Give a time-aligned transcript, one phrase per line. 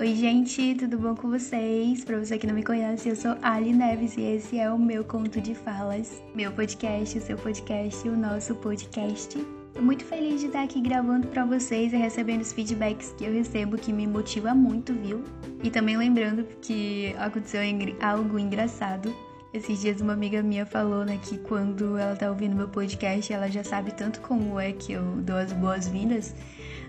[0.00, 2.04] Oi, gente, tudo bom com vocês?
[2.04, 5.02] Para você que não me conhece, eu sou Ali Neves e esse é o meu
[5.02, 9.36] conto de falas, meu podcast, o seu podcast, o nosso podcast.
[9.74, 13.32] Tô muito feliz de estar aqui gravando para vocês e recebendo os feedbacks que eu
[13.32, 15.24] recebo que me motiva muito, viu?
[15.64, 17.60] E também lembrando que aconteceu
[18.00, 19.12] algo engraçado.
[19.52, 23.50] Esses dias uma amiga minha falou, né, que quando ela tá ouvindo meu podcast, ela
[23.50, 26.36] já sabe tanto como é que eu dou as boas-vindas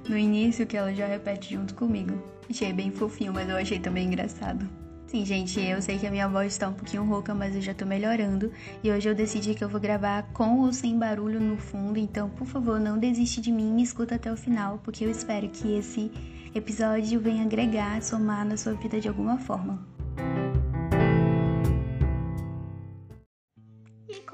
[0.08, 2.22] no início que ela já repete junto comigo.
[2.50, 4.68] Achei bem fofinho, mas eu achei também engraçado.
[5.10, 7.74] Sim, gente, eu sei que a minha voz está um pouquinho rouca, mas eu já
[7.74, 8.52] tô melhorando.
[8.84, 12.30] E hoje eu decidi que eu vou gravar com ou sem barulho no fundo, então,
[12.30, 15.74] por favor, não desiste de mim e escuta até o final, porque eu espero que
[15.74, 16.12] esse
[16.54, 19.80] episódio venha agregar, somar na sua vida de alguma forma.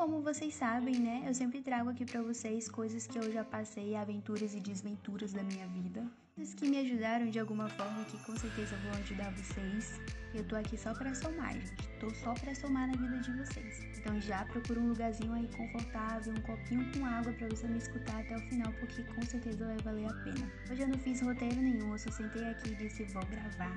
[0.06, 3.96] Como vocês sabem, né, eu sempre trago aqui para vocês coisas que eu já passei,
[3.96, 6.06] aventuras e desventuras da minha vida.
[6.36, 10.00] Coisas que me ajudaram de alguma forma que com certeza vão ajudar vocês.
[10.36, 11.90] Eu tô aqui só para somar, gente.
[12.00, 13.84] Tô só para somar na vida de vocês.
[13.98, 18.20] Então já procura um lugarzinho aí confortável, um copinho com água para você me escutar
[18.20, 20.52] até o final, porque com certeza vai valer a pena.
[20.70, 23.76] Hoje eu não fiz roteiro nenhum, eu só sentei aqui e disse vou gravar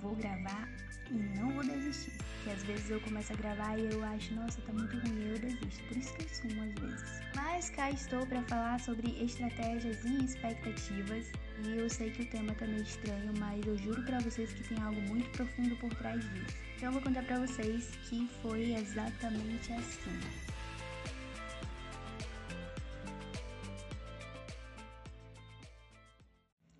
[0.00, 0.68] vou gravar
[1.10, 2.12] e não vou desistir.
[2.12, 5.38] Porque às vezes eu começo a gravar e eu acho, nossa, tá muito ruim, eu
[5.38, 5.82] desisto.
[5.88, 7.20] Por isso que eu sumo às vezes.
[7.36, 11.30] Mas cá estou para falar sobre estratégias e expectativas.
[11.64, 14.62] E eu sei que o tema tá meio estranho, mas eu juro para vocês que
[14.68, 16.56] tem algo muito profundo por trás disso.
[16.76, 20.18] Então eu vou contar para vocês que foi exatamente assim.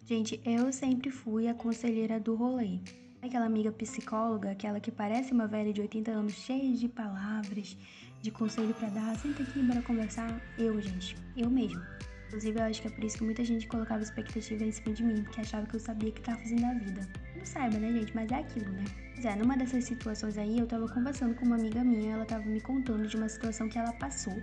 [0.03, 2.81] Gente, eu sempre fui a conselheira do rolê.
[3.23, 7.77] Aquela amiga psicóloga, aquela que parece uma velha de 80 anos, cheia de palavras,
[8.23, 10.41] de conselho para dar, senta aqui, bora conversar.
[10.57, 11.83] Eu, gente, eu mesmo.
[12.29, 15.03] Inclusive, eu acho que é por isso que muita gente colocava expectativa em cima de
[15.03, 17.09] mim, porque achava que eu sabia o que tava fazendo a vida.
[17.37, 18.15] Não saiba, né, gente?
[18.15, 18.85] Mas é aquilo, né?
[19.15, 22.45] Pois é, numa dessas situações aí, eu tava conversando com uma amiga minha, ela tava
[22.45, 24.41] me contando de uma situação que ela passou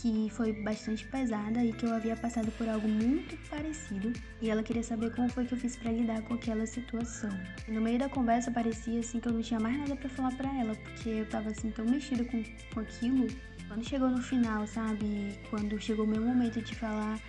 [0.00, 4.62] que foi bastante pesada e que eu havia passado por algo muito parecido e ela
[4.62, 7.30] queria saber como foi que eu fiz para lidar com aquela situação.
[7.68, 10.34] E no meio da conversa parecia assim que eu não tinha mais nada para falar
[10.36, 13.26] para ela, porque eu tava assim tão mexida com, com aquilo.
[13.68, 15.38] Quando chegou no final, sabe?
[15.50, 17.20] Quando chegou o meu momento de falar,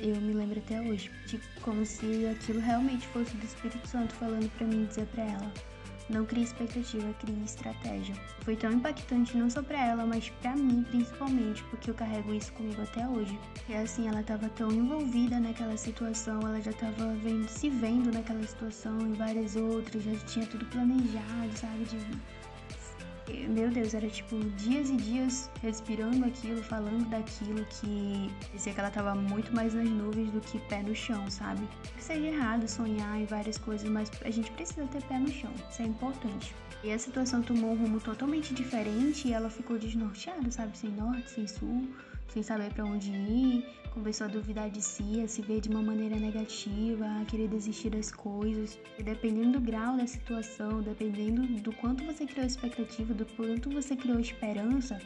[0.00, 4.48] eu me lembro até hoje, de como se aquilo realmente fosse do Espírito Santo falando
[4.56, 5.52] para mim dizer para ela
[6.08, 8.14] não crie expectativa, crie estratégia.
[8.40, 12.52] Foi tão impactante não só para ela, mas para mim principalmente, porque eu carrego isso
[12.52, 13.38] comigo até hoje.
[13.68, 17.14] E assim, ela estava tão envolvida naquela situação, ela já estava
[17.48, 21.84] se vendo naquela situação e várias outras, já tinha tudo planejado, sabe?
[21.84, 21.98] De
[23.48, 28.90] meu Deus, era tipo dias e dias respirando aquilo, falando daquilo que dizia que ela
[28.90, 31.66] tava muito mais nas nuvens do que pé no chão, sabe?
[31.96, 35.50] Que seja errado sonhar em várias coisas, mas a gente precisa ter pé no chão,
[35.70, 36.54] isso é importante.
[36.82, 40.78] E a situação tomou um rumo totalmente diferente e ela ficou desnorteada, sabe?
[40.78, 41.88] Sem norte, sem sul,
[42.28, 45.82] sem saber para onde ir, começou a duvidar de si, a se ver de uma
[45.82, 48.78] maneira negativa, a querer desistir das coisas.
[48.98, 53.96] E dependendo do grau da situação, dependendo do quanto você criou expectativa, do quanto você
[53.96, 54.98] criou esperança,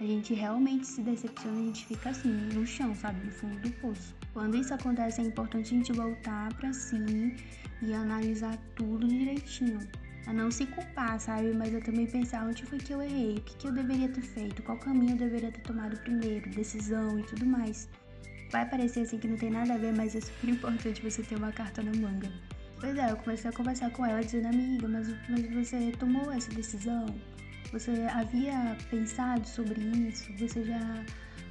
[0.00, 3.24] a gente realmente se decepciona, a gente fica assim, no chão, sabe?
[3.24, 4.14] No fundo do poço.
[4.34, 7.34] Quando isso acontece, é importante a gente voltar para si
[7.80, 9.80] e analisar tudo direitinho
[10.26, 11.52] a não se culpar, sabe?
[11.52, 14.22] Mas eu também pensar onde foi que eu errei, o que, que eu deveria ter
[14.22, 17.88] feito, qual caminho eu deveria ter tomado primeiro, decisão e tudo mais.
[18.50, 21.36] Vai parecer assim que não tem nada a ver, mas é super importante você ter
[21.36, 22.30] uma carta na manga.
[22.80, 26.50] Pois é, eu comecei a conversar com ela dizendo, amiga, mas, mas você tomou essa
[26.50, 27.06] decisão?
[27.72, 30.30] Você havia pensado sobre isso?
[30.38, 31.04] Você já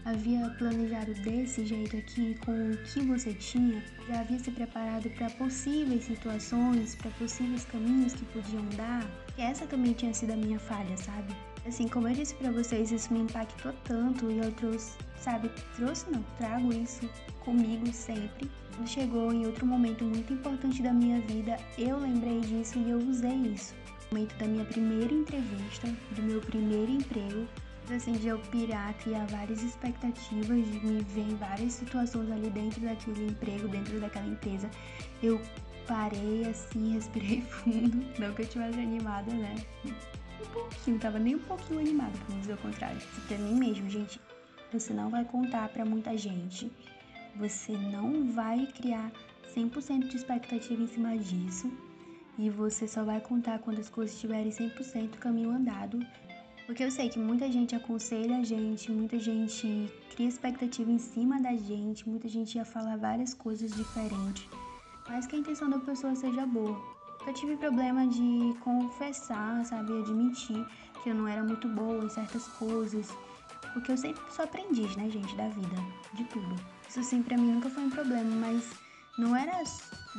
[0.05, 5.31] havia planejado desse jeito aqui com o que você tinha, já havia se preparado para
[5.31, 9.03] possíveis situações, para possíveis caminhos que podiam dar.
[9.35, 11.35] E essa também tinha sido a minha falha, sabe?
[11.65, 16.05] Assim, como eu disse para vocês, isso me impactou tanto e eu trouxe, sabe, trouxe
[16.11, 18.50] não, trago isso comigo sempre.
[18.85, 23.35] Chegou em outro momento muito importante da minha vida, eu lembrei disso e eu usei
[23.35, 23.74] isso.
[24.12, 27.47] No momento da minha primeira entrevista, do meu primeiro emprego,
[28.23, 33.67] eu pirar, criar várias expectativas, de me ver em várias situações ali dentro daquele emprego,
[33.67, 34.69] dentro daquela empresa.
[35.21, 35.39] Eu
[35.87, 38.05] parei assim, respirei fundo.
[38.19, 39.55] Não que eu estivesse animada, né?
[39.85, 42.99] Um pouquinho, tava nem um pouquinho animada, não dizer o contrário.
[43.27, 44.19] Pra mim mesmo, gente,
[44.73, 46.71] você não vai contar para muita gente.
[47.35, 49.11] Você não vai criar
[49.55, 51.71] 100% de expectativa em cima disso.
[52.37, 55.99] E você só vai contar quando as coisas estiverem 100% caminho andado
[56.65, 61.39] porque eu sei que muita gente aconselha a gente, muita gente cria expectativa em cima
[61.39, 64.47] da gente, muita gente ia falar várias coisas diferentes,
[65.07, 66.79] mas que a intenção da pessoa seja boa.
[67.27, 70.65] Eu tive problema de confessar, sabe, admitir
[71.03, 73.09] que eu não era muito boa em certas coisas,
[73.73, 75.75] porque eu sempre sou aprendiz, né, gente, da vida,
[76.13, 76.56] de tudo.
[76.88, 78.84] Isso assim pra mim nunca foi um problema, mas
[79.17, 79.63] não era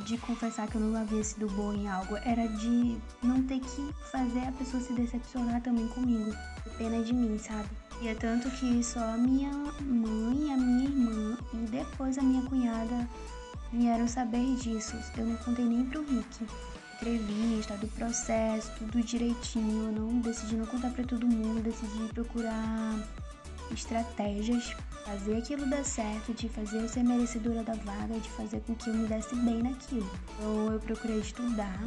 [0.05, 3.93] de confessar que eu não havia sido boa em algo, era de não ter que
[4.11, 6.31] fazer a pessoa se decepcionar também comigo.
[6.77, 7.69] Pena de mim, sabe?
[8.01, 9.51] E é tanto que só a minha
[9.81, 13.09] mãe, a minha irmã e depois a minha cunhada
[13.73, 14.95] vieram saber disso.
[15.17, 16.45] Eu não contei nem pro Rick
[16.97, 19.85] entrevista, do processo, tudo direitinho.
[19.85, 22.95] Eu não decidi não contar para todo mundo, decidi procurar
[23.71, 24.75] estratégias,
[25.07, 28.93] fazer aquilo dar certo, de fazer ser merecedora da vaga, de fazer com que eu
[28.93, 30.09] me desse bem naquilo.
[30.33, 31.81] Então eu procurei estudar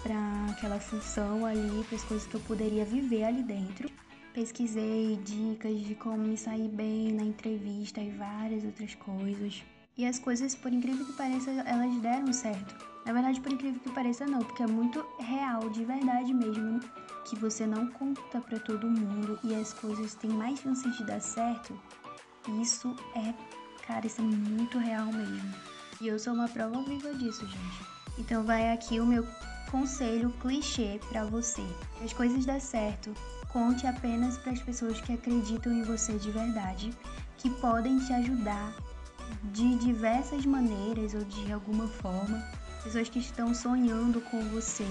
[0.00, 3.90] para aquela função ali, para as coisas que eu poderia viver ali dentro.
[4.32, 9.64] Pesquisei dicas de como me sair bem na entrevista e várias outras coisas.
[9.98, 12.76] E as coisas, por incrível que pareça, elas deram certo.
[13.04, 16.80] Na verdade, por incrível que pareça, não, porque é muito real, de verdade mesmo,
[17.24, 21.20] que você não conta para todo mundo e as coisas têm mais chances de dar
[21.20, 21.76] certo.
[22.50, 23.34] Isso é,
[23.86, 25.54] cara, isso é muito real mesmo.
[26.00, 27.86] E eu sou uma prova viva disso, gente.
[28.18, 29.26] Então vai aqui o meu
[29.70, 31.62] conselho clichê para você.
[32.02, 33.12] As coisas dão certo,
[33.48, 36.92] conte apenas para as pessoas que acreditam em você de verdade,
[37.38, 38.74] que podem te ajudar
[39.52, 42.42] de diversas maneiras ou de alguma forma,
[42.84, 44.86] pessoas que estão sonhando com você,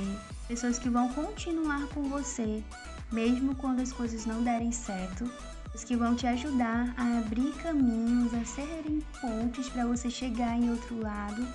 [0.48, 2.64] pessoas que vão continuar com você,
[3.12, 5.30] mesmo quando as coisas não derem certo,
[5.76, 10.70] pessoas que vão te ajudar a abrir caminhos, a serem pontes para você chegar em
[10.70, 11.46] outro lado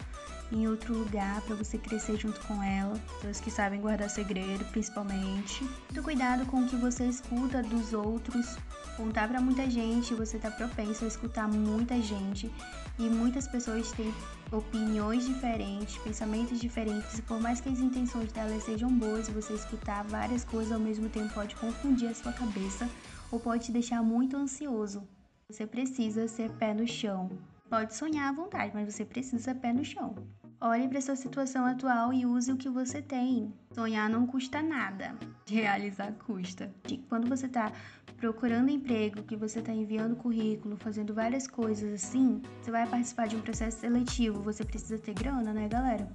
[0.53, 2.99] em outro lugar para você crescer junto com ela.
[3.17, 5.63] Pessoas que sabem guardar segredo, principalmente.
[5.63, 8.57] Muito cuidado com o que você escuta dos outros.
[8.97, 12.51] Contar para muita gente, você tá propenso a escutar muita gente
[12.99, 14.13] e muitas pessoas têm
[14.53, 20.05] opiniões diferentes, pensamentos diferentes, e por mais que as intenções delas sejam boas, você escutar
[20.05, 22.89] várias coisas ao mesmo tempo pode confundir a sua cabeça
[23.31, 25.07] ou pode te deixar muito ansioso.
[25.49, 27.31] Você precisa ser pé no chão.
[27.69, 30.15] Pode sonhar à vontade, mas você precisa ser pé no chão.
[30.63, 33.51] Olhe para sua situação atual e use o que você tem.
[33.73, 35.17] Sonhar não custa nada,
[35.49, 36.71] realizar custa.
[37.09, 37.73] Quando você está
[38.19, 43.37] procurando emprego, que você está enviando currículo, fazendo várias coisas assim, você vai participar de
[43.37, 46.07] um processo seletivo, você precisa ter grana, né, galera?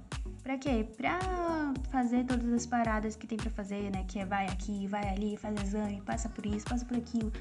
[0.44, 0.86] Pra quê?
[0.96, 1.18] Pra
[1.90, 4.04] fazer todas as paradas que tem para fazer, né?
[4.06, 7.32] Que é vai aqui, vai ali, faz exame, passa por isso, passa por aquilo.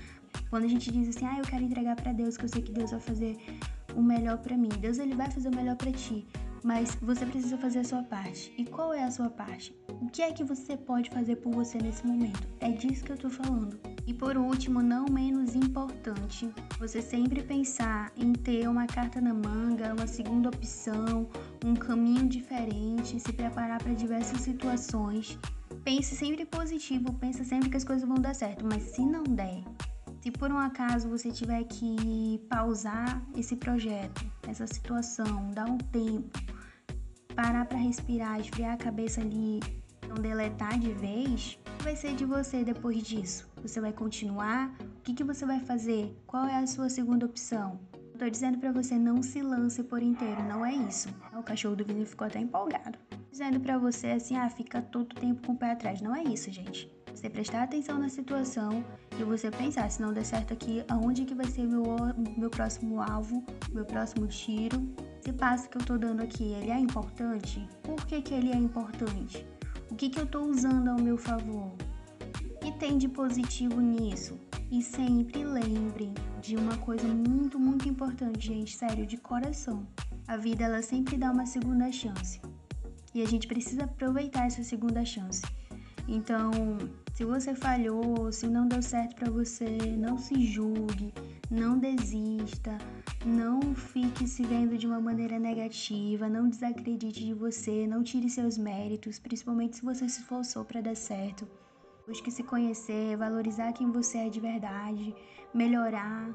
[0.50, 2.72] Quando a gente diz assim, ah, eu quero entregar para Deus, que eu sei que
[2.72, 3.38] Deus vai fazer
[3.96, 4.70] o melhor para mim.
[4.80, 6.26] Deus ele vai fazer o melhor para ti
[6.66, 8.52] mas você precisa fazer a sua parte.
[8.58, 9.72] E qual é a sua parte?
[10.02, 12.48] O que é que você pode fazer por você nesse momento?
[12.60, 13.80] É disso que eu tô falando.
[14.08, 19.94] E por último, não menos importante, você sempre pensar em ter uma carta na manga,
[19.94, 21.30] uma segunda opção,
[21.64, 25.38] um caminho diferente, se preparar para diversas situações.
[25.84, 29.64] Pense sempre positivo, pense sempre que as coisas vão dar certo, mas se não der,
[30.26, 36.55] se por um acaso você tiver que pausar esse projeto, essa situação, dar um tempo,
[37.36, 39.60] parar para respirar, esfriar a cabeça ali,
[40.08, 43.50] não deletar de vez, o que vai ser de você depois disso?
[43.62, 44.74] Você vai continuar?
[44.80, 46.16] O que, que você vai fazer?
[46.26, 47.80] Qual é a sua segunda opção?
[48.18, 51.10] Tô dizendo para você não se lance por inteiro, não é isso.
[51.38, 52.98] O cachorro do Vini ficou até empolgado.
[53.30, 56.02] Dizendo para você assim, ah, fica todo tempo com o pé atrás.
[56.02, 56.90] Não é isso, gente.
[57.14, 58.86] Você prestar atenção na situação
[59.20, 61.84] e você pensar, se não der certo aqui, aonde que vai ser meu,
[62.38, 63.44] meu próximo alvo,
[63.74, 64.82] meu próximo tiro,
[65.26, 67.68] esse passo que eu tô dando aqui, ele é importante?
[67.82, 69.44] Por que, que ele é importante?
[69.90, 71.74] O que, que eu tô usando ao meu favor?
[72.62, 74.40] Que tem de positivo nisso?
[74.70, 76.14] E sempre lembrem
[76.44, 79.88] de uma coisa muito, muito importante, gente, sério, de coração.
[80.28, 82.40] A vida ela sempre dá uma segunda chance.
[83.12, 85.42] E a gente precisa aproveitar essa segunda chance.
[86.08, 86.52] Então,
[87.16, 91.12] se você falhou, se não deu certo para você, não se julgue,
[91.50, 92.78] não desista,
[93.26, 98.58] não fique se vendo de uma maneira negativa, não desacredite de você, não tire seus
[98.58, 101.48] méritos, principalmente se você se esforçou para dar certo.
[102.08, 105.16] Busque se conhecer, valorizar quem você é de verdade,
[105.54, 106.30] melhorar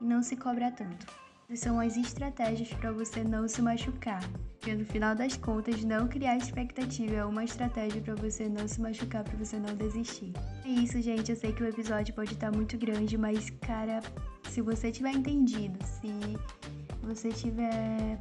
[0.00, 1.06] e não se cobrar tanto.
[1.54, 4.22] São as estratégias para você não se machucar.
[4.58, 8.80] Porque no final das contas, não criar expectativa é uma estratégia para você não se
[8.80, 10.32] machucar, para você não desistir.
[10.64, 11.30] É isso, gente.
[11.30, 14.00] Eu sei que o episódio pode estar muito grande, mas, cara,
[14.52, 16.12] se você tiver entendido, se
[17.02, 18.18] você tiver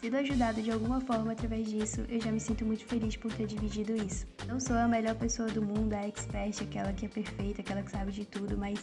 [0.00, 3.46] sido ajudado de alguma forma através disso, eu já me sinto muito feliz por ter
[3.46, 4.24] dividido isso.
[4.46, 7.90] Não sou a melhor pessoa do mundo, a expert, aquela que é perfeita, aquela que
[7.90, 8.78] sabe de tudo, mas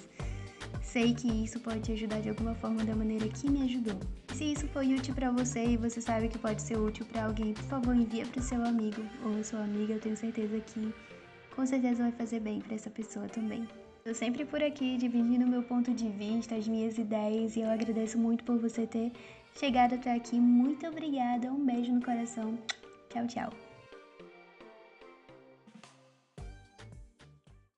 [0.82, 3.98] Sei que isso pode te ajudar de alguma forma da maneira que me ajudou.
[4.34, 7.54] Se isso foi útil para você e você sabe que pode ser útil para alguém,
[7.54, 9.94] por favor, envia para seu amigo ou sua amiga.
[9.94, 10.94] Eu tenho certeza que
[11.56, 13.66] com certeza vai fazer bem para essa pessoa também.
[14.02, 18.18] Estou sempre por aqui dividindo meu ponto de vista, as minhas ideias e eu agradeço
[18.18, 19.12] muito por você ter
[19.54, 20.40] chegado até aqui.
[20.40, 22.58] Muito obrigada, um beijo no coração.
[23.10, 23.71] Tchau, tchau.